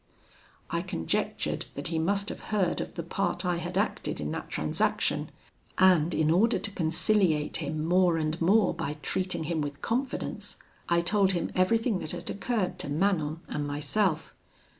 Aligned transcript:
I 0.71 0.81
conjectured 0.81 1.67
that 1.75 1.89
he 1.89 1.99
must 1.99 2.29
have 2.29 2.45
heard 2.49 2.81
of 2.81 2.95
the 2.95 3.03
part 3.03 3.45
I 3.45 3.57
had 3.57 3.77
acted 3.77 4.19
in 4.19 4.31
that 4.31 4.49
transaction, 4.49 5.29
and 5.77 6.15
in 6.15 6.31
order 6.31 6.57
to 6.57 6.71
conciliate 6.71 7.57
him 7.57 7.85
more 7.85 8.17
and 8.17 8.41
more 8.41 8.73
by 8.73 8.93
treating 9.03 9.43
him 9.43 9.61
with 9.61 9.83
confidence, 9.83 10.57
I 10.89 11.01
told 11.01 11.33
him 11.33 11.51
everything 11.53 11.99
that 11.99 12.13
had 12.13 12.31
occurred 12.31 12.79
to 12.79 12.89
Manon 12.89 13.41
and 13.47 13.67
myself. 13.67 14.33